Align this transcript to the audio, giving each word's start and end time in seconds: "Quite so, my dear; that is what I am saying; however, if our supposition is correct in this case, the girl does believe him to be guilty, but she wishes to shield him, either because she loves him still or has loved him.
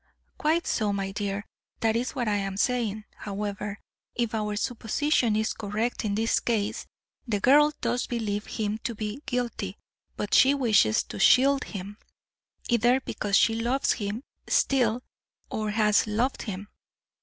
"Quite 0.39 0.65
so, 0.65 0.91
my 0.91 1.11
dear; 1.11 1.45
that 1.81 1.95
is 1.95 2.15
what 2.15 2.27
I 2.27 2.37
am 2.37 2.57
saying; 2.57 3.03
however, 3.17 3.77
if 4.15 4.33
our 4.33 4.55
supposition 4.55 5.35
is 5.35 5.53
correct 5.53 6.03
in 6.03 6.15
this 6.15 6.39
case, 6.39 6.87
the 7.27 7.39
girl 7.39 7.71
does 7.81 8.07
believe 8.07 8.47
him 8.47 8.79
to 8.79 8.95
be 8.95 9.21
guilty, 9.27 9.77
but 10.17 10.33
she 10.33 10.55
wishes 10.55 11.03
to 11.03 11.19
shield 11.19 11.65
him, 11.65 11.99
either 12.67 12.99
because 13.01 13.37
she 13.37 13.53
loves 13.53 13.91
him 13.93 14.23
still 14.47 15.03
or 15.51 15.69
has 15.69 16.07
loved 16.07 16.41
him. 16.41 16.69